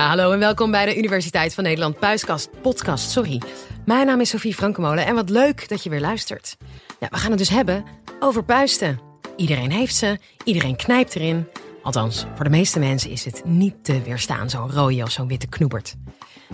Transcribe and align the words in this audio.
Ja, 0.00 0.08
hallo 0.08 0.32
en 0.32 0.38
welkom 0.38 0.70
bij 0.70 0.84
de 0.84 0.96
Universiteit 0.96 1.54
van 1.54 1.64
Nederland 1.64 1.98
Puiskast 1.98 2.60
podcast. 2.62 3.10
Sorry. 3.10 3.42
Mijn 3.84 4.06
naam 4.06 4.20
is 4.20 4.28
Sophie 4.28 4.54
Frankemolen 4.54 5.06
en 5.06 5.14
wat 5.14 5.30
leuk 5.30 5.68
dat 5.68 5.82
je 5.82 5.90
weer 5.90 6.00
luistert. 6.00 6.56
Ja, 7.00 7.08
we 7.10 7.16
gaan 7.16 7.30
het 7.30 7.38
dus 7.38 7.48
hebben 7.48 7.84
over 8.20 8.44
puisten. 8.44 9.00
Iedereen 9.36 9.70
heeft 9.70 9.94
ze, 9.94 10.18
iedereen 10.44 10.76
knijpt 10.76 11.14
erin. 11.14 11.48
Althans, 11.82 12.26
voor 12.34 12.44
de 12.44 12.50
meeste 12.50 12.78
mensen 12.78 13.10
is 13.10 13.24
het 13.24 13.42
niet 13.44 13.84
te 13.84 14.02
weerstaan, 14.02 14.50
zo'n 14.50 14.70
rode 14.70 15.02
of 15.02 15.10
zo'n 15.10 15.28
witte 15.28 15.48
knoebert. 15.48 15.94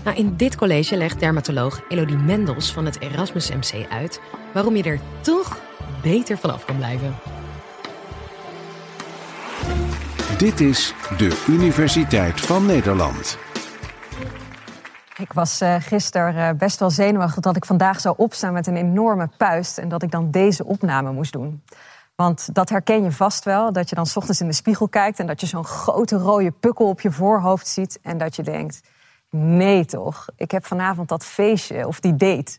Nou, 0.05 0.17
in 0.17 0.37
dit 0.37 0.57
college 0.57 0.97
legt 0.97 1.21
dermatoloog 1.21 1.81
Elodie 1.89 2.17
Mendels 2.17 2.73
van 2.73 2.85
het 2.85 3.01
Erasmus 3.01 3.51
MC 3.51 3.87
uit 3.91 4.21
waarom 4.53 4.77
je 4.77 4.83
er 4.83 5.01
toch 5.21 5.59
beter 6.03 6.39
vanaf 6.39 6.65
kan 6.65 6.77
blijven. 6.77 7.36
Dit 10.39 10.61
is 10.61 10.95
de 11.19 11.45
Universiteit 11.49 12.41
van 12.41 12.67
Nederland. 12.67 13.39
Ik 15.17 15.33
was 15.33 15.63
uh, 15.63 15.77
gisteren 15.79 16.35
uh, 16.35 16.59
best 16.59 16.79
wel 16.79 16.91
zenuwachtig 16.91 17.43
dat 17.43 17.57
ik 17.57 17.65
vandaag 17.65 18.01
zou 18.01 18.15
opstaan 18.19 18.53
met 18.53 18.67
een 18.67 18.77
enorme 18.77 19.29
puist 19.37 19.79
en 19.79 19.89
dat 19.89 20.03
ik 20.03 20.11
dan 20.11 20.31
deze 20.31 20.65
opname 20.65 21.13
moest 21.13 21.33
doen. 21.33 21.63
Want 22.15 22.55
dat 22.55 22.69
herken 22.69 23.03
je 23.03 23.13
vast 23.13 23.45
wel, 23.45 23.73
dat 23.73 23.89
je 23.89 23.95
dan 23.95 24.07
ochtends 24.15 24.41
in 24.41 24.47
de 24.47 24.53
spiegel 24.53 24.89
kijkt 24.89 25.19
en 25.19 25.27
dat 25.27 25.41
je 25.41 25.47
zo'n 25.47 25.65
grote 25.65 26.17
rode 26.17 26.51
pukkel 26.51 26.89
op 26.89 27.01
je 27.01 27.11
voorhoofd 27.11 27.67
ziet 27.67 27.99
en 28.03 28.19
dat 28.19 28.37
je 28.37 28.43
denkt, 28.43 28.81
nee 29.31 29.85
toch, 29.85 30.27
ik 30.37 30.51
heb 30.51 30.67
vanavond 30.67 31.09
dat 31.09 31.25
feestje 31.25 31.87
of 31.87 32.01
die 32.01 32.17
date. 32.17 32.59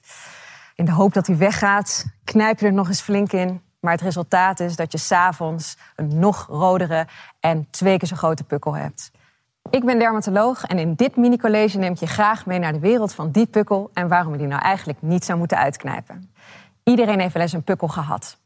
In 0.76 0.86
de 0.86 0.92
hoop 0.92 1.14
dat 1.14 1.28
hij 1.28 1.38
weggaat, 1.38 2.06
knijp 2.24 2.60
je 2.60 2.66
er 2.66 2.74
nog 2.74 2.88
eens 2.88 3.02
flink 3.02 3.32
in 3.32 3.62
maar 3.88 3.96
het 3.96 4.06
resultaat 4.06 4.60
is 4.60 4.76
dat 4.76 4.92
je 4.92 4.98
s'avonds 4.98 5.78
een 5.96 6.20
nog 6.20 6.48
rodere 6.50 7.08
en 7.40 7.68
twee 7.70 7.98
keer 7.98 8.08
zo 8.08 8.16
grote 8.16 8.44
pukkel 8.44 8.76
hebt. 8.76 9.12
Ik 9.70 9.86
ben 9.86 10.00
dermatoloog 10.00 10.64
en 10.64 10.80
in 10.80 10.94
dit 10.94 11.16
mini-college 11.16 11.78
neem 11.78 11.92
ik 11.92 12.00
je 12.00 12.08
graag 12.08 12.46
mee 12.46 12.60
naar 12.60 12.74
de 12.74 12.80
wereld 12.80 13.14
van 13.14 13.32
die 13.32 13.46
pukkel 13.46 13.90
en 13.94 14.08
waarom 14.08 14.32
je 14.32 14.38
die 14.38 14.48
nou 14.48 14.62
eigenlijk 14.62 15.02
niet 15.02 15.26
zou 15.26 15.38
moeten 15.38 15.58
uitknijpen. 15.58 16.34
Iedereen 16.84 17.20
heeft 17.20 17.34
wel 17.34 17.42
eens 17.42 17.54
een 17.54 17.64
pukkel 17.64 17.88
gehad. 17.88 18.38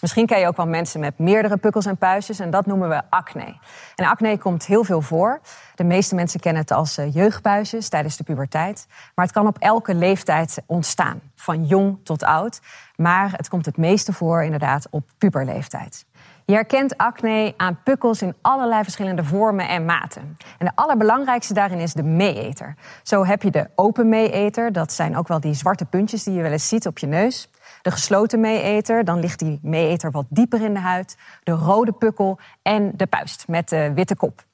Misschien 0.00 0.26
ken 0.26 0.38
je 0.38 0.46
ook 0.46 0.56
wel 0.56 0.66
mensen 0.66 1.00
met 1.00 1.18
meerdere 1.18 1.56
pukkels 1.56 1.86
en 1.86 1.96
puistjes 1.96 2.38
en 2.38 2.50
dat 2.50 2.66
noemen 2.66 2.88
we 2.88 3.02
acne. 3.10 3.56
En 3.94 4.06
acne 4.06 4.38
komt 4.38 4.66
heel 4.66 4.84
veel 4.84 5.00
voor. 5.00 5.40
De 5.74 5.84
meeste 5.84 6.14
mensen 6.14 6.40
kennen 6.40 6.62
het 6.62 6.70
als 6.70 6.98
eh, 6.98 7.14
jeugdpuistjes 7.14 7.88
tijdens 7.88 8.16
de 8.16 8.24
puberteit. 8.24 8.86
Maar 9.14 9.24
het 9.24 9.34
kan 9.34 9.46
op 9.46 9.58
elke 9.58 9.94
leeftijd 9.94 10.62
ontstaan, 10.66 11.20
van 11.34 11.64
jong 11.64 11.98
tot 12.04 12.22
oud. 12.22 12.60
Maar 12.96 13.32
het 13.36 13.48
komt 13.48 13.66
het 13.66 13.76
meeste 13.76 14.12
voor 14.12 14.42
inderdaad 14.42 14.86
op 14.90 15.04
puberleeftijd. 15.18 16.04
Je 16.44 16.54
herkent 16.54 16.96
acne 16.96 17.54
aan 17.56 17.82
pukkels 17.84 18.22
in 18.22 18.34
allerlei 18.40 18.82
verschillende 18.82 19.24
vormen 19.24 19.68
en 19.68 19.84
maten. 19.84 20.36
En 20.58 20.66
de 20.66 20.72
allerbelangrijkste 20.74 21.54
daarin 21.54 21.78
is 21.78 21.92
de 21.92 22.02
meeeter. 22.02 22.74
Zo 23.02 23.24
heb 23.24 23.42
je 23.42 23.50
de 23.50 23.70
open 23.74 24.08
meeeter, 24.08 24.72
dat 24.72 24.92
zijn 24.92 25.16
ook 25.16 25.28
wel 25.28 25.40
die 25.40 25.54
zwarte 25.54 25.84
puntjes 25.84 26.22
die 26.22 26.34
je 26.34 26.42
wel 26.42 26.52
eens 26.52 26.68
ziet 26.68 26.86
op 26.86 26.98
je 26.98 27.06
neus. 27.06 27.48
De 27.82 27.90
gesloten 27.90 28.40
meeeter, 28.40 29.04
dan 29.04 29.20
ligt 29.20 29.38
die 29.38 29.58
meeeter 29.62 30.10
wat 30.10 30.26
dieper 30.28 30.62
in 30.62 30.74
de 30.74 30.80
huid. 30.80 31.16
De 31.42 31.52
rode 31.52 31.92
pukkel 31.92 32.38
en 32.62 32.92
de 32.96 33.06
puist 33.06 33.48
met 33.48 33.68
de 33.68 33.92
witte 33.94 34.16
kop. 34.16 34.44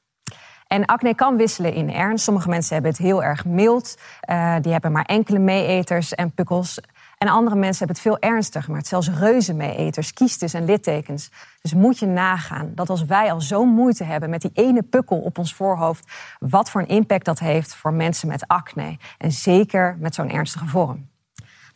En 0.67 0.85
acne 0.85 1.15
kan 1.15 1.37
wisselen 1.37 1.75
in 1.75 1.93
ernst. 1.93 2.25
Sommige 2.25 2.49
mensen 2.49 2.75
hebben 2.75 2.91
het 2.91 3.01
heel 3.01 3.23
erg 3.23 3.45
mild. 3.45 3.99
Uh, 4.31 4.57
die 4.61 4.73
hebben 4.73 4.93
maar 4.93 5.05
enkele 5.05 5.39
meeeters 5.39 6.15
en 6.15 6.33
pukkels. 6.33 6.81
En 7.19 7.29
andere 7.29 7.57
mensen 7.57 7.79
hebben 7.87 7.97
het 7.97 8.05
veel 8.05 8.31
ernstiger, 8.31 8.71
maar 8.71 8.79
het 8.79 8.89
zelfs 8.89 9.11
reuzenmeeeters, 9.11 10.13
kiestes 10.13 10.55
en 10.55 10.65
littekens. 10.65 11.31
Dus 11.63 11.75
moet 11.75 11.99
je 11.99 12.07
nagaan 12.07 12.73
dat 12.75 12.91
als 12.91 13.05
wij 13.05 13.33
al 13.33 13.41
zo'n 13.41 13.69
moeite 13.69 14.05
hebben 14.05 14.31
met 14.31 14.41
die 14.41 14.51
ene 14.55 14.83
pukkel 14.83 15.19
op 15.19 15.39
ons 15.39 15.55
voorhoofd, 15.55 16.13
wat 16.39 16.71
voor 16.71 16.81
een 16.81 16.89
impact 16.89 17.25
dat 17.25 17.39
heeft 17.39 17.75
voor 17.75 17.93
mensen 17.93 18.29
met 18.29 18.47
acne. 18.49 18.97
En 19.19 19.33
zeker 19.33 19.97
met 20.01 20.15
zo'n 20.15 20.31
ernstige 20.31 20.67
vorm. 20.67 21.09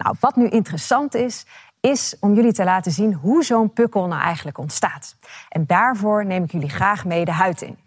Nou, 0.02 0.16
wat 0.20 0.36
nu 0.36 0.48
interessant 0.48 1.14
is, 1.14 1.46
is 1.80 2.16
om 2.20 2.34
jullie 2.34 2.52
te 2.52 2.64
laten 2.64 2.92
zien 2.92 3.14
hoe 3.14 3.44
zo'n 3.44 3.72
pukkel 3.72 4.06
nou 4.06 4.22
eigenlijk 4.22 4.58
ontstaat. 4.58 5.16
En 5.48 5.66
daarvoor 5.66 6.26
neem 6.26 6.44
ik 6.44 6.52
jullie 6.52 6.68
graag 6.68 7.04
mee 7.04 7.24
de 7.24 7.32
huid 7.32 7.62
in. 7.62 7.78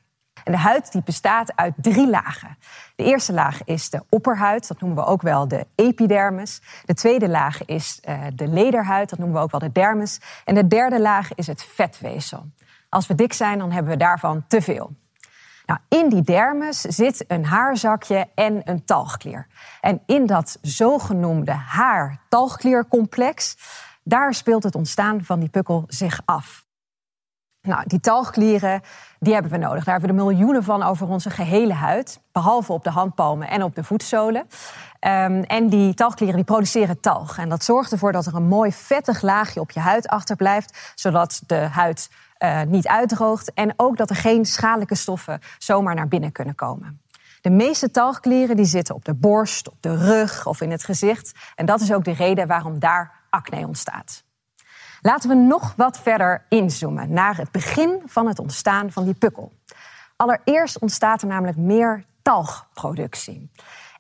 En 0.43 0.51
de 0.51 0.57
huid 0.57 0.91
die 0.91 1.01
bestaat 1.03 1.55
uit 1.55 1.73
drie 1.77 2.09
lagen. 2.09 2.57
De 2.95 3.03
eerste 3.03 3.33
laag 3.33 3.63
is 3.63 3.89
de 3.89 4.03
opperhuid, 4.09 4.67
dat 4.67 4.79
noemen 4.79 5.03
we 5.03 5.09
ook 5.09 5.21
wel 5.21 5.47
de 5.47 5.67
epidermis. 5.75 6.61
De 6.85 6.93
tweede 6.93 7.29
laag 7.29 7.65
is 7.65 8.01
uh, 8.09 8.21
de 8.33 8.47
lederhuid, 8.47 9.09
dat 9.09 9.19
noemen 9.19 9.37
we 9.37 9.43
ook 9.43 9.51
wel 9.51 9.59
de 9.59 9.71
dermis. 9.71 10.19
En 10.43 10.55
de 10.55 10.67
derde 10.67 11.01
laag 11.01 11.35
is 11.35 11.47
het 11.47 11.63
vetweefsel. 11.63 12.45
Als 12.89 13.07
we 13.07 13.15
dik 13.15 13.33
zijn, 13.33 13.59
dan 13.59 13.71
hebben 13.71 13.91
we 13.91 13.97
daarvan 13.97 14.43
te 14.47 14.61
veel. 14.61 14.95
Nou, 15.65 15.79
in 15.89 16.09
die 16.09 16.21
dermis 16.21 16.81
zit 16.81 17.25
een 17.27 17.45
haarzakje 17.45 18.27
en 18.35 18.61
een 18.63 18.85
talgklier. 18.85 19.47
En 19.81 20.01
in 20.05 20.25
dat 20.25 20.57
zogenoemde 20.61 21.51
haar-talgkliercomplex, 21.51 23.57
daar 24.03 24.33
speelt 24.33 24.63
het 24.63 24.75
ontstaan 24.75 25.23
van 25.23 25.39
die 25.39 25.49
pukkel 25.49 25.83
zich 25.87 26.21
af. 26.25 26.64
Nou, 27.65 27.83
die 27.85 27.99
talgklieren 27.99 28.81
die 29.19 29.33
hebben 29.33 29.51
we 29.51 29.57
nodig. 29.57 29.83
Daar 29.83 29.99
hebben 29.99 30.15
we 30.15 30.21
er 30.21 30.27
miljoenen 30.27 30.63
van 30.63 30.83
over 30.83 31.07
onze 31.07 31.29
gehele 31.29 31.73
huid. 31.73 32.19
Behalve 32.31 32.73
op 32.73 32.83
de 32.83 32.89
handpalmen 32.89 33.47
en 33.47 33.63
op 33.63 33.75
de 33.75 33.83
voetzolen. 33.83 34.41
Um, 34.41 35.43
en 35.43 35.69
die 35.69 35.93
talgklieren 35.93 36.35
die 36.35 36.45
produceren 36.45 36.99
talg. 36.99 37.37
En 37.37 37.49
dat 37.49 37.63
zorgt 37.63 37.91
ervoor 37.91 38.11
dat 38.11 38.25
er 38.25 38.35
een 38.35 38.47
mooi 38.47 38.71
vettig 38.71 39.21
laagje 39.21 39.59
op 39.59 39.71
je 39.71 39.79
huid 39.79 40.07
achterblijft. 40.07 40.93
Zodat 40.95 41.41
de 41.47 41.55
huid 41.55 42.09
uh, 42.39 42.61
niet 42.61 42.87
uitdroogt. 42.87 43.53
En 43.53 43.73
ook 43.77 43.97
dat 43.97 44.09
er 44.09 44.15
geen 44.15 44.45
schadelijke 44.45 44.95
stoffen 44.95 45.39
zomaar 45.57 45.95
naar 45.95 46.07
binnen 46.07 46.31
kunnen 46.31 46.55
komen. 46.55 47.01
De 47.41 47.49
meeste 47.49 47.91
talgklieren 47.91 48.55
die 48.55 48.65
zitten 48.65 48.95
op 48.95 49.05
de 49.05 49.13
borst, 49.13 49.69
op 49.69 49.77
de 49.79 49.97
rug 49.97 50.45
of 50.45 50.61
in 50.61 50.71
het 50.71 50.83
gezicht. 50.83 51.31
En 51.55 51.65
dat 51.65 51.81
is 51.81 51.93
ook 51.93 52.03
de 52.03 52.13
reden 52.13 52.47
waarom 52.47 52.79
daar 52.79 53.11
acne 53.29 53.67
ontstaat. 53.67 54.24
Laten 55.05 55.29
we 55.29 55.35
nog 55.35 55.73
wat 55.75 55.99
verder 55.99 56.45
inzoomen 56.49 57.13
naar 57.13 57.37
het 57.37 57.51
begin 57.51 58.01
van 58.05 58.27
het 58.27 58.39
ontstaan 58.39 58.91
van 58.91 59.03
die 59.03 59.13
pukkel. 59.13 59.51
Allereerst 60.15 60.79
ontstaat 60.79 61.21
er 61.21 61.27
namelijk 61.27 61.57
meer 61.57 62.05
talgproductie. 62.21 63.51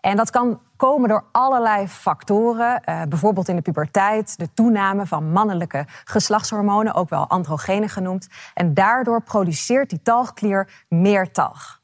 En 0.01 0.15
dat 0.15 0.29
kan 0.29 0.59
komen 0.77 1.09
door 1.09 1.23
allerlei 1.31 1.87
factoren. 1.87 2.81
Uh, 2.85 3.01
bijvoorbeeld 3.09 3.47
in 3.47 3.55
de 3.55 3.61
puberteit, 3.61 4.37
de 4.37 4.53
toename 4.53 5.05
van 5.05 5.31
mannelijke 5.31 5.85
geslachtshormonen, 6.03 6.93
ook 6.93 7.09
wel 7.09 7.27
androgenen 7.27 7.89
genoemd. 7.89 8.27
En 8.53 8.73
daardoor 8.73 9.21
produceert 9.21 9.89
die 9.89 10.01
talgklier 10.01 10.85
meer 10.89 11.31
talg. 11.31 11.81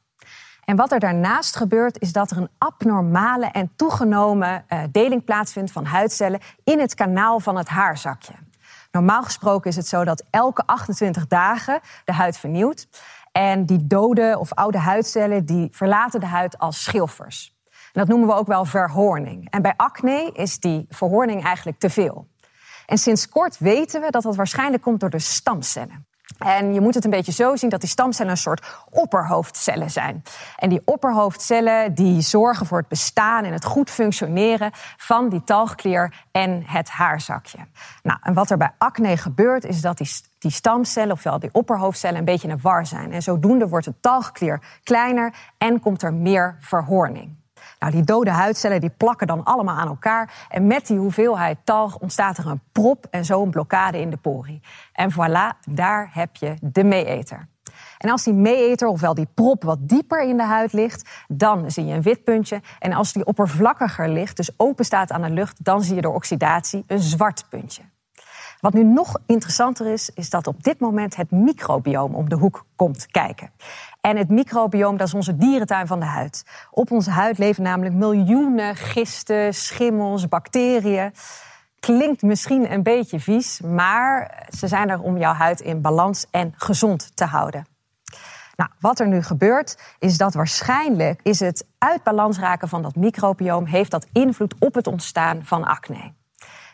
En 0.65 0.75
wat 0.75 0.91
er 0.91 0.99
daarnaast 0.99 1.55
gebeurt, 1.55 1.99
is 1.99 2.11
dat 2.11 2.31
er 2.31 2.37
een 2.37 2.49
abnormale 2.57 3.45
en 3.45 3.71
toegenomen 3.75 4.65
uh, 4.69 4.79
deling 4.91 5.23
plaatsvindt 5.23 5.71
van 5.71 5.85
huidcellen 5.85 6.39
in 6.63 6.79
het 6.79 6.95
kanaal 6.95 7.39
van 7.39 7.57
het 7.57 7.67
haarzakje. 7.67 8.33
Normaal 8.91 9.23
gesproken 9.23 9.69
is 9.69 9.75
het 9.75 9.87
zo 9.87 10.03
dat 10.03 10.23
elke 10.29 10.63
28 10.65 11.27
dagen 11.27 11.79
de 12.05 12.13
huid 12.13 12.37
vernieuwt. 12.37 12.87
En 13.31 13.65
die 13.65 13.87
dode 13.87 14.35
of 14.39 14.53
oude 14.53 14.77
huidcellen 14.77 15.45
die 15.45 15.67
verlaten 15.71 16.19
de 16.19 16.25
huid 16.25 16.57
als 16.57 16.83
schilfers. 16.83 17.55
Dat 17.91 18.07
noemen 18.07 18.27
we 18.27 18.33
ook 18.33 18.47
wel 18.47 18.65
verhoorning. 18.65 19.49
En 19.49 19.61
bij 19.61 19.73
acne 19.77 20.31
is 20.33 20.59
die 20.59 20.85
verhoorning 20.89 21.43
eigenlijk 21.43 21.79
te 21.79 21.89
veel. 21.89 22.27
En 22.85 22.97
sinds 22.97 23.29
kort 23.29 23.57
weten 23.57 24.01
we 24.01 24.11
dat 24.11 24.23
dat 24.23 24.35
waarschijnlijk 24.35 24.83
komt 24.83 24.99
door 24.99 25.09
de 25.09 25.19
stamcellen. 25.19 26.07
En 26.37 26.73
je 26.73 26.81
moet 26.81 26.93
het 26.93 27.03
een 27.03 27.09
beetje 27.09 27.31
zo 27.31 27.55
zien 27.55 27.69
dat 27.69 27.79
die 27.79 27.89
stamcellen 27.89 28.31
een 28.31 28.37
soort 28.37 28.85
opperhoofdcellen 28.89 29.91
zijn. 29.91 30.23
En 30.57 30.69
die 30.69 30.81
opperhoofdcellen 30.85 31.93
die 31.93 32.21
zorgen 32.21 32.65
voor 32.65 32.77
het 32.77 32.87
bestaan 32.87 33.43
en 33.43 33.53
het 33.53 33.65
goed 33.65 33.89
functioneren 33.89 34.71
van 34.97 35.29
die 35.29 35.43
talgklier 35.43 36.13
en 36.31 36.63
het 36.65 36.89
haarzakje. 36.89 37.57
Nou, 38.03 38.19
en 38.21 38.33
wat 38.33 38.49
er 38.49 38.57
bij 38.57 38.71
acne 38.77 39.17
gebeurt 39.17 39.65
is 39.65 39.81
dat 39.81 39.97
die, 39.97 40.09
die 40.39 40.51
stamcellen, 40.51 41.11
ofwel 41.11 41.39
die 41.39 41.53
opperhoofdcellen, 41.53 42.19
een 42.19 42.25
beetje 42.25 42.47
in 42.47 42.59
war 42.61 42.85
zijn. 42.85 43.11
En 43.11 43.21
zodoende 43.21 43.67
wordt 43.67 43.85
de 43.85 43.99
talgklier 43.99 44.61
kleiner 44.83 45.33
en 45.57 45.79
komt 45.79 46.01
er 46.01 46.13
meer 46.13 46.57
verhoorning. 46.59 47.40
Nou, 47.81 47.93
die 47.93 48.03
dode 48.03 48.29
huidcellen 48.29 48.81
die 48.81 48.93
plakken 48.97 49.27
dan 49.27 49.43
allemaal 49.43 49.75
aan 49.75 49.87
elkaar. 49.87 50.47
En 50.49 50.67
met 50.67 50.87
die 50.87 50.97
hoeveelheid 50.97 51.57
talg 51.63 51.97
ontstaat 51.97 52.37
er 52.37 52.47
een 52.47 52.61
prop 52.71 53.05
en 53.09 53.25
zo 53.25 53.43
een 53.43 53.49
blokkade 53.49 53.99
in 53.99 54.09
de 54.09 54.17
pori. 54.17 54.61
En 54.93 55.11
voilà, 55.11 55.69
daar 55.69 56.09
heb 56.13 56.35
je 56.35 56.53
de 56.61 56.83
meeeter. 56.83 57.47
En 57.97 58.09
als 58.09 58.23
die 58.23 58.33
meeeter, 58.33 58.87
ofwel 58.87 59.13
die 59.13 59.27
prop, 59.33 59.63
wat 59.63 59.77
dieper 59.81 60.23
in 60.23 60.37
de 60.37 60.43
huid 60.43 60.73
ligt, 60.73 61.09
dan 61.27 61.71
zie 61.71 61.85
je 61.85 61.93
een 61.93 62.01
wit 62.01 62.23
puntje. 62.23 62.61
En 62.79 62.93
als 62.93 63.13
die 63.13 63.25
oppervlakkiger 63.25 64.09
ligt, 64.09 64.37
dus 64.37 64.51
open 64.57 64.85
staat 64.85 65.11
aan 65.11 65.21
de 65.21 65.29
lucht, 65.29 65.65
dan 65.65 65.83
zie 65.83 65.95
je 65.95 66.01
door 66.01 66.13
oxidatie 66.13 66.83
een 66.87 66.99
zwart 66.99 67.45
puntje. 67.49 67.81
Wat 68.61 68.73
nu 68.73 68.83
nog 68.83 69.17
interessanter 69.25 69.87
is, 69.87 70.09
is 70.09 70.29
dat 70.29 70.47
op 70.47 70.63
dit 70.63 70.79
moment 70.79 71.15
het 71.15 71.31
microbioom 71.31 72.15
om 72.15 72.29
de 72.29 72.35
hoek 72.35 72.65
komt 72.75 73.07
kijken. 73.11 73.51
En 74.01 74.17
het 74.17 74.29
microbioom, 74.29 74.97
dat 74.97 75.07
is 75.07 75.13
onze 75.13 75.37
dierentuin 75.37 75.87
van 75.87 75.99
de 75.99 76.05
huid. 76.05 76.45
Op 76.71 76.91
onze 76.91 77.09
huid 77.09 77.37
leven 77.37 77.63
namelijk 77.63 77.95
miljoenen 77.95 78.75
gisten, 78.75 79.53
schimmels, 79.53 80.27
bacteriën. 80.27 81.13
Klinkt 81.79 82.21
misschien 82.21 82.71
een 82.71 82.83
beetje 82.83 83.19
vies, 83.19 83.61
maar 83.61 84.45
ze 84.57 84.67
zijn 84.67 84.89
er 84.89 85.01
om 85.01 85.17
jouw 85.17 85.33
huid 85.33 85.61
in 85.61 85.81
balans 85.81 86.25
en 86.31 86.53
gezond 86.55 87.15
te 87.15 87.25
houden. 87.25 87.65
Nou, 88.55 88.69
wat 88.79 88.99
er 88.99 89.07
nu 89.07 89.21
gebeurt, 89.21 89.95
is 89.99 90.17
dat 90.17 90.33
waarschijnlijk 90.33 91.19
is 91.23 91.39
het 91.39 91.65
uit 91.77 92.03
balans 92.03 92.39
raken 92.39 92.67
van 92.67 92.81
dat 92.81 92.95
microbioom 92.95 93.65
heeft 93.65 93.91
dat 93.91 94.07
invloed 94.11 94.55
op 94.59 94.73
het 94.73 94.87
ontstaan 94.87 95.45
van 95.45 95.63
acne. 95.63 96.13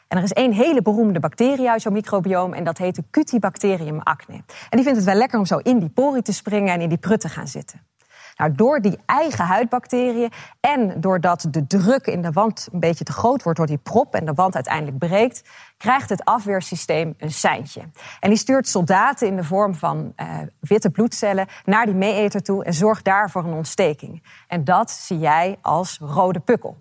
En 0.07 0.17
er 0.17 0.23
is 0.23 0.33
één 0.33 0.51
hele 0.51 0.81
beroemde 0.81 1.19
bacterie 1.19 1.69
uit 1.69 1.81
zo'n 1.81 1.93
microbioom 1.93 2.53
en 2.53 2.63
dat 2.63 2.77
heet 2.77 2.95
de 2.95 3.03
Cutibacterium 3.11 3.99
acne. 3.99 4.33
En 4.35 4.43
die 4.69 4.83
vindt 4.83 4.97
het 4.97 5.07
wel 5.07 5.15
lekker 5.15 5.39
om 5.39 5.45
zo 5.45 5.57
in 5.57 5.79
die 5.79 5.89
pori 5.89 6.21
te 6.21 6.33
springen 6.33 6.73
en 6.73 6.81
in 6.81 6.89
die 6.89 6.97
prut 6.97 7.19
te 7.19 7.29
gaan 7.29 7.47
zitten. 7.47 7.81
Nou, 8.37 8.51
door 8.51 8.81
die 8.81 8.99
eigen 9.05 9.45
huidbacteriën 9.45 10.31
en 10.59 11.01
doordat 11.01 11.47
de 11.51 11.67
druk 11.67 12.07
in 12.07 12.21
de 12.21 12.31
wand 12.31 12.67
een 12.71 12.79
beetje 12.79 13.03
te 13.03 13.11
groot 13.11 13.43
wordt 13.43 13.57
door 13.57 13.67
die 13.67 13.77
prop 13.77 14.15
en 14.15 14.25
de 14.25 14.33
wand 14.33 14.55
uiteindelijk 14.55 14.97
breekt, 14.97 15.43
krijgt 15.77 16.09
het 16.09 16.25
afweersysteem 16.25 17.13
een 17.17 17.31
seintje. 17.31 17.81
En 18.19 18.29
die 18.29 18.37
stuurt 18.37 18.67
soldaten 18.67 19.27
in 19.27 19.35
de 19.35 19.43
vorm 19.43 19.75
van 19.75 20.13
uh, 20.15 20.27
witte 20.59 20.89
bloedcellen 20.89 21.47
naar 21.65 21.85
die 21.85 21.95
meeeter 21.95 22.41
toe 22.41 22.63
en 22.63 22.73
zorgt 22.73 23.05
daar 23.05 23.29
voor 23.29 23.43
een 23.43 23.53
ontsteking. 23.53 24.23
En 24.47 24.63
dat 24.63 24.91
zie 24.91 25.19
jij 25.19 25.57
als 25.61 25.97
rode 26.01 26.39
pukkel. 26.39 26.77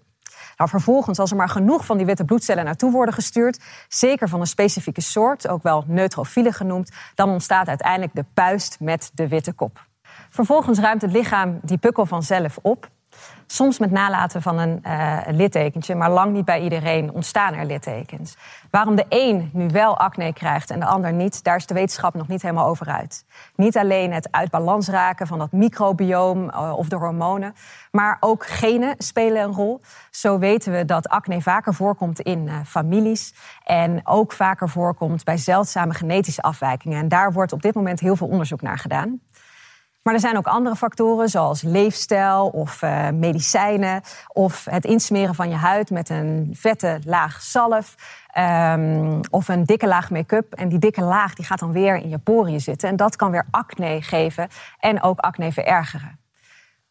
Nou, 0.56 0.70
vervolgens, 0.70 1.18
als 1.18 1.30
er 1.30 1.36
maar 1.36 1.48
genoeg 1.48 1.86
van 1.86 1.96
die 1.96 2.06
witte 2.06 2.24
bloedcellen 2.24 2.64
naartoe 2.64 2.92
worden 2.92 3.14
gestuurd, 3.14 3.60
zeker 3.88 4.28
van 4.28 4.40
een 4.40 4.46
specifieke 4.46 5.00
soort, 5.00 5.48
ook 5.48 5.62
wel 5.62 5.84
neutrofielen 5.86 6.52
genoemd, 6.52 6.90
dan 7.14 7.30
ontstaat 7.30 7.68
uiteindelijk 7.68 8.14
de 8.14 8.24
puist 8.34 8.80
met 8.80 9.10
de 9.14 9.28
witte 9.28 9.52
kop. 9.52 9.86
Vervolgens 10.30 10.78
ruimt 10.78 11.02
het 11.02 11.12
lichaam 11.12 11.58
die 11.62 11.78
pukkel 11.78 12.06
vanzelf 12.06 12.58
op. 12.62 12.88
Soms 13.46 13.78
met 13.78 13.90
nalaten 13.90 14.42
van 14.42 14.58
een 14.58 14.82
uh, 14.86 15.18
littekentje, 15.26 15.94
maar 15.94 16.10
lang 16.10 16.32
niet 16.32 16.44
bij 16.44 16.60
iedereen 16.60 17.12
ontstaan 17.12 17.54
er 17.54 17.66
littekens. 17.66 18.36
Waarom 18.70 18.96
de 18.96 19.06
een 19.08 19.50
nu 19.52 19.68
wel 19.68 19.98
acne 19.98 20.32
krijgt 20.32 20.70
en 20.70 20.80
de 20.80 20.86
ander 20.86 21.12
niet, 21.12 21.44
daar 21.44 21.56
is 21.56 21.66
de 21.66 21.74
wetenschap 21.74 22.14
nog 22.14 22.28
niet 22.28 22.42
helemaal 22.42 22.66
over 22.66 22.86
uit. 22.86 23.24
Niet 23.54 23.76
alleen 23.76 24.12
het 24.12 24.28
uit 24.30 24.50
balans 24.50 24.88
raken 24.88 25.26
van 25.26 25.38
dat 25.38 25.52
microbioom 25.52 26.44
uh, 26.44 26.72
of 26.76 26.88
de 26.88 26.96
hormonen, 26.96 27.54
maar 27.90 28.16
ook 28.20 28.46
genen 28.46 28.94
spelen 28.98 29.42
een 29.42 29.52
rol. 29.52 29.80
Zo 30.10 30.38
weten 30.38 30.72
we 30.72 30.84
dat 30.84 31.08
acne 31.08 31.42
vaker 31.42 31.74
voorkomt 31.74 32.20
in 32.20 32.46
uh, 32.46 32.54
families 32.64 33.34
en 33.64 34.00
ook 34.04 34.32
vaker 34.32 34.68
voorkomt 34.68 35.24
bij 35.24 35.36
zeldzame 35.36 35.94
genetische 35.94 36.42
afwijkingen. 36.42 36.98
En 36.98 37.08
daar 37.08 37.32
wordt 37.32 37.52
op 37.52 37.62
dit 37.62 37.74
moment 37.74 38.00
heel 38.00 38.16
veel 38.16 38.28
onderzoek 38.28 38.62
naar 38.62 38.78
gedaan. 38.78 39.20
Maar 40.06 40.14
er 40.14 40.20
zijn 40.20 40.36
ook 40.36 40.46
andere 40.46 40.76
factoren, 40.76 41.28
zoals 41.28 41.62
leefstijl 41.62 42.48
of 42.48 42.82
uh, 42.82 43.08
medicijnen. 43.10 44.02
Of 44.32 44.64
het 44.70 44.84
insmeren 44.84 45.34
van 45.34 45.48
je 45.48 45.54
huid 45.54 45.90
met 45.90 46.08
een 46.08 46.50
vette 46.52 47.00
laag 47.04 47.42
zalf. 47.42 47.94
Um, 48.38 49.20
of 49.30 49.48
een 49.48 49.64
dikke 49.64 49.86
laag 49.86 50.10
make-up. 50.10 50.52
En 50.52 50.68
die 50.68 50.78
dikke 50.78 51.02
laag 51.02 51.34
die 51.34 51.44
gaat 51.44 51.58
dan 51.58 51.72
weer 51.72 51.96
in 51.96 52.08
je 52.08 52.18
poriën 52.18 52.60
zitten. 52.60 52.88
En 52.88 52.96
dat 52.96 53.16
kan 53.16 53.30
weer 53.30 53.46
acne 53.50 54.02
geven 54.02 54.48
en 54.78 55.02
ook 55.02 55.18
acne 55.18 55.52
verergeren. 55.52 56.18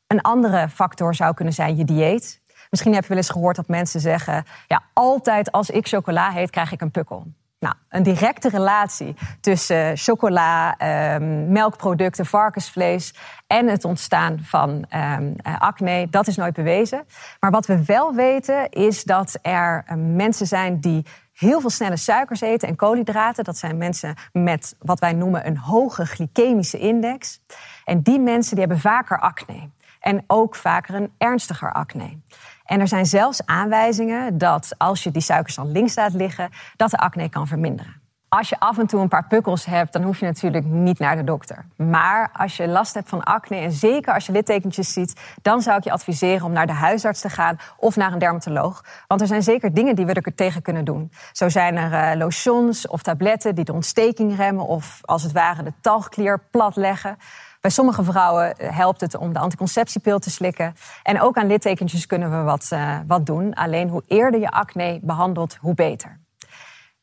Een 0.07 0.21
andere 0.21 0.69
factor 0.69 1.15
zou 1.15 1.33
kunnen 1.33 1.53
zijn 1.53 1.75
je 1.75 1.85
dieet. 1.85 2.41
Misschien 2.69 2.93
heb 2.93 3.03
je 3.03 3.09
wel 3.09 3.17
eens 3.17 3.29
gehoord 3.29 3.55
dat 3.55 3.67
mensen 3.67 3.99
zeggen: 3.99 4.45
ja, 4.67 4.83
altijd 4.93 5.51
als 5.51 5.69
ik 5.69 5.87
chocola 5.87 6.37
eet, 6.37 6.49
krijg 6.49 6.71
ik 6.71 6.81
een 6.81 6.91
pukkel. 6.91 7.27
Nou, 7.65 7.77
een 7.89 8.03
directe 8.03 8.49
relatie 8.49 9.15
tussen 9.41 9.97
chocola, 9.97 10.75
um, 11.15 11.51
melkproducten, 11.51 12.25
varkensvlees 12.25 13.15
en 13.47 13.67
het 13.67 13.85
ontstaan 13.85 14.39
van 14.41 14.85
um, 15.19 15.35
acne, 15.59 16.07
dat 16.09 16.27
is 16.27 16.35
nooit 16.35 16.53
bewezen. 16.53 17.05
Maar 17.39 17.51
wat 17.51 17.65
we 17.65 17.85
wel 17.85 18.13
weten 18.13 18.69
is 18.69 19.03
dat 19.03 19.37
er 19.41 19.85
um, 19.91 20.15
mensen 20.15 20.47
zijn 20.47 20.79
die 20.79 21.05
heel 21.33 21.61
veel 21.61 21.69
snelle 21.69 21.97
suikers 21.97 22.41
eten 22.41 22.67
en 22.67 22.75
koolhydraten. 22.75 23.43
Dat 23.43 23.57
zijn 23.57 23.77
mensen 23.77 24.15
met 24.31 24.75
wat 24.79 24.99
wij 24.99 25.13
noemen 25.13 25.47
een 25.47 25.57
hoge 25.57 26.05
glycemische 26.05 26.77
index. 26.77 27.41
En 27.85 28.01
die 28.01 28.19
mensen 28.19 28.55
die 28.55 28.65
hebben 28.65 28.79
vaker 28.79 29.19
acne. 29.19 29.69
En 29.99 30.23
ook 30.27 30.55
vaker 30.55 30.95
een 30.95 31.13
ernstiger 31.17 31.73
acne. 31.73 32.19
En 32.65 32.79
er 32.79 32.87
zijn 32.87 33.05
zelfs 33.05 33.45
aanwijzingen 33.45 34.37
dat 34.37 34.73
als 34.77 35.03
je 35.03 35.11
die 35.11 35.21
suikers 35.21 35.55
dan 35.55 35.71
links 35.71 35.95
laat 35.95 36.13
liggen, 36.13 36.49
dat 36.75 36.89
de 36.89 36.97
acne 36.97 37.29
kan 37.29 37.47
verminderen. 37.47 38.03
Als 38.29 38.49
je 38.49 38.59
af 38.59 38.77
en 38.77 38.87
toe 38.87 39.01
een 39.01 39.07
paar 39.07 39.27
pukkels 39.27 39.65
hebt, 39.65 39.93
dan 39.93 40.03
hoef 40.03 40.19
je 40.19 40.25
natuurlijk 40.25 40.65
niet 40.65 40.99
naar 40.99 41.15
de 41.15 41.23
dokter. 41.23 41.65
Maar 41.75 42.29
als 42.33 42.57
je 42.57 42.67
last 42.67 42.93
hebt 42.93 43.09
van 43.09 43.23
acne 43.23 43.55
en 43.55 43.71
zeker 43.71 44.13
als 44.13 44.25
je 44.25 44.31
littekentjes 44.31 44.93
ziet, 44.93 45.19
dan 45.41 45.61
zou 45.61 45.77
ik 45.77 45.83
je 45.83 45.91
adviseren 45.91 46.45
om 46.45 46.51
naar 46.51 46.67
de 46.67 46.73
huisarts 46.73 47.21
te 47.21 47.29
gaan 47.29 47.57
of 47.77 47.95
naar 47.95 48.13
een 48.13 48.19
dermatoloog. 48.19 48.83
Want 49.07 49.21
er 49.21 49.27
zijn 49.27 49.43
zeker 49.43 49.73
dingen 49.73 49.95
die 49.95 50.05
we 50.05 50.13
er 50.13 50.35
tegen 50.35 50.61
kunnen 50.61 50.85
doen. 50.85 51.11
Zo 51.31 51.49
zijn 51.49 51.75
er 51.75 52.13
uh, 52.13 52.19
lotions 52.19 52.87
of 52.87 53.01
tabletten 53.01 53.55
die 53.55 53.65
de 53.65 53.73
ontsteking 53.73 54.35
remmen 54.35 54.65
of 54.65 54.99
als 55.01 55.23
het 55.23 55.31
ware 55.31 55.63
de 55.63 55.73
talgklier 55.81 56.39
platleggen. 56.51 57.17
Bij 57.65 57.73
sommige 57.73 58.03
vrouwen 58.03 58.57
eh, 58.57 58.77
helpt 58.77 59.01
het 59.01 59.17
om 59.17 59.33
de 59.33 59.39
anticonceptiepil 59.39 60.19
te 60.19 60.29
slikken. 60.29 60.75
En 61.03 61.21
ook 61.21 61.37
aan 61.37 61.47
littekentjes 61.47 62.05
kunnen 62.05 62.29
we 62.29 62.43
wat, 62.43 62.69
uh, 62.73 62.97
wat 63.07 63.25
doen. 63.25 63.53
Alleen 63.53 63.89
hoe 63.89 64.03
eerder 64.07 64.39
je 64.39 64.51
acne 64.51 64.99
behandelt, 65.01 65.55
hoe 65.55 65.73
beter. 65.73 66.19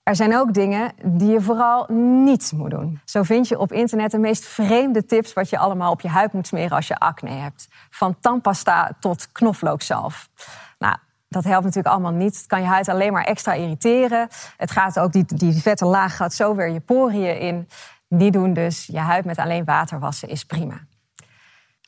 Er 0.03 0.17
zijn 0.17 0.37
ook 0.37 0.55
dingen 0.55 0.93
die 1.05 1.31
je 1.31 1.41
vooral 1.41 1.87
niet 2.25 2.53
moet 2.55 2.71
doen. 2.71 3.01
Zo 3.05 3.23
vind 3.23 3.49
je 3.49 3.59
op 3.59 3.73
internet 3.73 4.11
de 4.11 4.19
meest 4.19 4.45
vreemde 4.45 5.05
tips 5.05 5.33
wat 5.33 5.51
je 5.51 5.59
allemaal 5.59 5.93
op 5.93 6.01
je 6.01 6.09
huid 6.09 6.33
moet 6.33 6.47
smeren 6.47 6.77
als 6.77 6.87
je 6.87 6.99
acne 6.99 7.31
hebt. 7.31 7.69
Van 7.91 8.17
tandpasta 8.21 8.91
tot 9.01 9.33
knoflookzalf. 9.33 10.29
Nou, 10.79 10.97
dat 11.29 11.45
helpt 11.45 11.65
natuurlijk 11.65 11.95
allemaal 11.95 12.13
niet. 12.13 12.37
Het 12.37 12.47
kan 12.47 12.61
je 12.61 12.67
huid 12.67 12.89
alleen 12.89 13.13
maar 13.13 13.25
extra 13.25 13.53
irriteren. 13.53 14.29
Het 14.57 14.71
gaat 14.71 14.99
ook, 14.99 15.13
die, 15.13 15.25
die 15.25 15.63
vette 15.63 15.85
laag 15.85 16.17
gaat 16.17 16.35
zo 16.35 16.55
weer 16.55 16.69
je 16.69 16.81
poriën 16.81 17.39
in. 17.39 17.69
Die 18.15 18.31
doen 18.31 18.53
dus 18.53 18.87
je 18.87 18.99
huid 18.99 19.25
met 19.25 19.39
alleen 19.39 19.65
water 19.65 19.99
wassen 19.99 20.29
is 20.29 20.45
prima. 20.45 20.81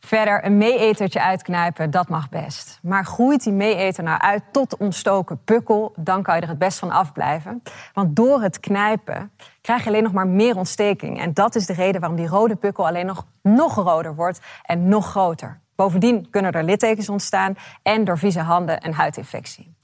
Verder 0.00 0.44
een 0.44 0.56
meeetertje 0.56 1.22
uitknijpen, 1.22 1.90
dat 1.90 2.08
mag 2.08 2.28
best. 2.28 2.78
Maar 2.82 3.04
groeit 3.04 3.42
die 3.42 3.52
meeeter 3.52 4.04
nou 4.04 4.20
uit 4.20 4.42
tot 4.52 4.76
ontstoken 4.76 5.44
pukkel, 5.44 5.92
dan 5.96 6.22
kan 6.22 6.34
je 6.36 6.40
er 6.40 6.48
het 6.48 6.58
best 6.58 6.78
van 6.78 6.90
afblijven. 6.90 7.62
Want 7.92 8.16
door 8.16 8.42
het 8.42 8.60
knijpen 8.60 9.30
krijg 9.60 9.82
je 9.82 9.88
alleen 9.88 10.02
nog 10.02 10.12
maar 10.12 10.26
meer 10.26 10.56
ontsteking. 10.56 11.20
En 11.20 11.34
dat 11.34 11.54
is 11.54 11.66
de 11.66 11.72
reden 11.72 12.00
waarom 12.00 12.18
die 12.18 12.28
rode 12.28 12.56
pukkel 12.56 12.86
alleen 12.86 13.06
nog 13.06 13.26
nog 13.42 13.74
roder 13.74 14.14
wordt 14.14 14.40
en 14.62 14.88
nog 14.88 15.06
groter. 15.06 15.60
Bovendien 15.74 16.30
kunnen 16.30 16.52
er 16.52 16.64
littekens 16.64 17.08
ontstaan 17.08 17.56
en 17.82 18.04
door 18.04 18.18
vieze 18.18 18.40
handen 18.40 18.86
een 18.86 18.94
huidinfectie. 18.94 19.76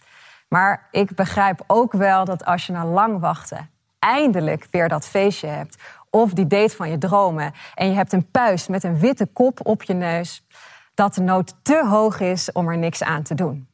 Maar 0.49 0.89
ik 0.91 1.15
begrijp 1.15 1.65
ook 1.67 1.93
wel 1.93 2.25
dat 2.25 2.45
als 2.45 2.67
je 2.67 2.73
na 2.73 2.85
lang 2.85 3.21
wachten 3.21 3.71
eindelijk 4.01 4.67
weer 4.71 4.89
dat 4.89 5.09
feestje 5.09 5.47
hebt 5.47 5.83
of 6.11 6.33
die 6.33 6.47
date 6.47 6.77
van 6.77 6.91
je 6.91 6.99
dromen 6.99 7.53
en 7.75 7.89
je 7.89 7.95
hebt 7.95 8.13
een 8.13 8.31
puist 8.31 8.69
met 8.69 8.85
een 8.85 8.99
witte 8.99 9.27
kop 9.27 9.67
op 9.67 9.83
je 9.83 9.95
neus, 9.95 10.47
dat 10.95 11.15
de 11.15 11.21
nood 11.21 11.55
te 11.63 11.87
hoog 11.87 12.21
is 12.21 12.53
om 12.53 12.69
er 12.69 12.79
niks 12.79 13.03
aan 13.03 13.23
te 13.23 13.35
doen. 13.35 13.69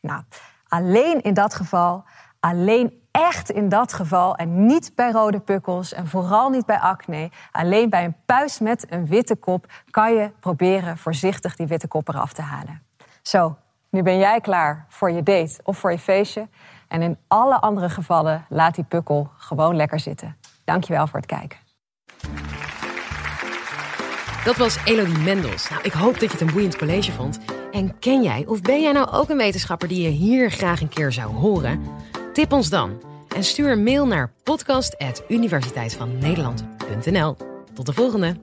Nou, 0.00 0.22
alleen 0.68 1.22
in 1.22 1.34
dat 1.34 1.54
geval, 1.54 2.04
alleen 2.40 3.02
echt 3.10 3.50
in 3.50 3.68
dat 3.68 3.92
geval 3.92 4.36
en 4.36 4.66
niet 4.66 4.92
bij 4.94 5.10
rode 5.10 5.40
pukkels 5.40 5.92
en 5.92 6.06
vooral 6.06 6.50
niet 6.50 6.66
bij 6.66 6.78
acne, 6.78 7.30
alleen 7.52 7.90
bij 7.90 8.04
een 8.04 8.16
puist 8.26 8.60
met 8.60 8.92
een 8.92 9.06
witte 9.06 9.36
kop 9.36 9.66
kan 9.90 10.14
je 10.14 10.30
proberen 10.40 10.98
voorzichtig 10.98 11.56
die 11.56 11.66
witte 11.66 11.88
kop 11.88 12.08
eraf 12.08 12.32
te 12.32 12.42
halen. 12.42 12.82
Zo, 13.22 13.56
nu 13.90 14.02
ben 14.02 14.18
jij 14.18 14.40
klaar 14.40 14.86
voor 14.88 15.10
je 15.10 15.22
date 15.22 15.60
of 15.62 15.78
voor 15.78 15.90
je 15.90 15.98
feestje. 15.98 16.48
En 16.88 17.02
in 17.02 17.18
alle 17.28 17.60
andere 17.60 17.88
gevallen 17.88 18.46
laat 18.48 18.74
die 18.74 18.84
pukkel 18.84 19.30
gewoon 19.36 19.76
lekker 19.76 20.00
zitten. 20.00 20.36
Dankjewel 20.64 21.06
voor 21.06 21.20
het 21.20 21.28
kijken. 21.28 21.63
Dat 24.44 24.56
was 24.56 24.78
Elodie 24.84 25.18
Mendels. 25.18 25.68
Nou, 25.68 25.82
ik 25.82 25.92
hoop 25.92 26.12
dat 26.12 26.22
je 26.22 26.28
het 26.28 26.40
een 26.40 26.52
boeiend 26.52 26.76
college 26.76 27.12
vond. 27.12 27.38
En 27.72 27.98
ken 27.98 28.22
jij 28.22 28.44
of 28.46 28.62
ben 28.62 28.82
jij 28.82 28.92
nou 28.92 29.10
ook 29.10 29.28
een 29.28 29.36
wetenschapper 29.36 29.88
die 29.88 30.02
je 30.02 30.08
hier 30.08 30.50
graag 30.50 30.80
een 30.80 30.88
keer 30.88 31.12
zou 31.12 31.34
horen? 31.34 31.80
Tip 32.32 32.52
ons 32.52 32.68
dan 32.68 33.02
en 33.36 33.44
stuur 33.44 33.70
een 33.70 33.82
mail 33.82 34.06
naar 34.06 34.32
podcast.universiteitvannederland.nl. 34.42 37.36
Tot 37.74 37.86
de 37.86 37.92
volgende! 37.92 38.36